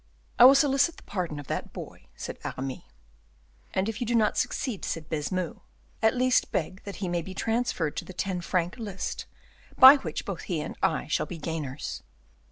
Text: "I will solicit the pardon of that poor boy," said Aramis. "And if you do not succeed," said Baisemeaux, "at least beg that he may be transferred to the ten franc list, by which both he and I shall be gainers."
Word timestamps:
"I 0.39 0.45
will 0.45 0.55
solicit 0.55 0.97
the 0.97 1.03
pardon 1.03 1.39
of 1.39 1.45
that 1.45 1.73
poor 1.73 1.85
boy," 1.85 2.07
said 2.15 2.39
Aramis. 2.43 2.81
"And 3.71 3.87
if 3.87 4.01
you 4.01 4.07
do 4.07 4.15
not 4.15 4.35
succeed," 4.35 4.83
said 4.83 5.11
Baisemeaux, 5.11 5.61
"at 6.01 6.15
least 6.17 6.51
beg 6.51 6.81
that 6.85 6.95
he 7.05 7.07
may 7.07 7.21
be 7.21 7.35
transferred 7.35 7.95
to 7.97 8.05
the 8.05 8.11
ten 8.11 8.41
franc 8.41 8.77
list, 8.77 9.27
by 9.77 9.97
which 9.97 10.25
both 10.25 10.41
he 10.49 10.59
and 10.59 10.75
I 10.81 11.05
shall 11.05 11.27
be 11.27 11.37
gainers." 11.37 12.01